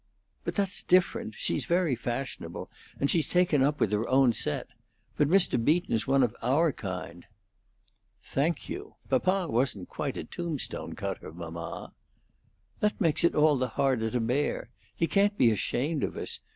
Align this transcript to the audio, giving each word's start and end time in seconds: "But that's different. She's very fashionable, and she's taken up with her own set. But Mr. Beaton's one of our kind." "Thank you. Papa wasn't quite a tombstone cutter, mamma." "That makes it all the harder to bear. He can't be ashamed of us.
"But 0.43 0.55
that's 0.55 0.81
different. 0.81 1.35
She's 1.37 1.65
very 1.65 1.93
fashionable, 1.95 2.71
and 2.99 3.07
she's 3.07 3.29
taken 3.29 3.61
up 3.61 3.79
with 3.79 3.91
her 3.91 4.09
own 4.09 4.33
set. 4.33 4.65
But 5.15 5.29
Mr. 5.29 5.63
Beaton's 5.63 6.07
one 6.07 6.23
of 6.23 6.35
our 6.41 6.71
kind." 6.71 7.27
"Thank 8.19 8.67
you. 8.67 8.95
Papa 9.09 9.45
wasn't 9.47 9.89
quite 9.89 10.17
a 10.17 10.23
tombstone 10.23 10.93
cutter, 10.95 11.31
mamma." 11.31 11.93
"That 12.79 12.99
makes 12.99 13.23
it 13.23 13.35
all 13.35 13.57
the 13.57 13.67
harder 13.67 14.09
to 14.09 14.19
bear. 14.19 14.71
He 14.95 15.05
can't 15.05 15.37
be 15.37 15.51
ashamed 15.51 16.03
of 16.03 16.17
us. 16.17 16.39